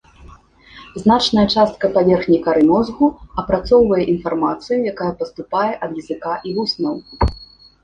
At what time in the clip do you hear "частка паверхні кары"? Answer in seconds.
1.57-2.63